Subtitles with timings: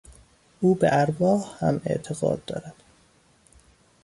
[0.61, 2.75] او به ارواح هم اعتقاد دارد.